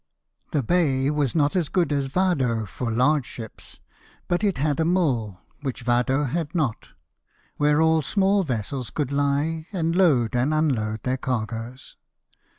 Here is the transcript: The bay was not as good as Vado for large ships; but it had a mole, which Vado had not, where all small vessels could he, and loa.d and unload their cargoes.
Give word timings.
The 0.51 0.63
bay 0.63 1.11
was 1.11 1.35
not 1.35 1.55
as 1.55 1.69
good 1.69 1.91
as 1.91 2.07
Vado 2.07 2.65
for 2.65 2.89
large 2.89 3.27
ships; 3.27 3.79
but 4.27 4.43
it 4.43 4.57
had 4.57 4.79
a 4.79 4.83
mole, 4.83 5.41
which 5.61 5.81
Vado 5.83 6.23
had 6.23 6.55
not, 6.55 6.87
where 7.57 7.83
all 7.83 8.01
small 8.01 8.41
vessels 8.41 8.89
could 8.89 9.11
he, 9.11 9.67
and 9.71 9.95
loa.d 9.95 10.35
and 10.35 10.55
unload 10.55 11.03
their 11.03 11.17
cargoes. 11.17 11.97